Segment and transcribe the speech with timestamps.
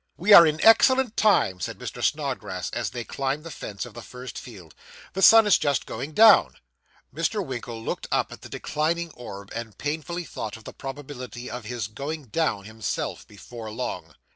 [0.17, 2.03] 'We are in excellent time,' said Mr.
[2.03, 4.73] Snodgrass, as they climbed the fence of the first field;
[5.13, 6.55] 'the sun is just going down.'
[7.13, 7.45] Mr.
[7.45, 11.85] Winkle looked up at the declining orb and painfully thought of the probability of his
[11.85, 14.15] 'going down' himself, before long.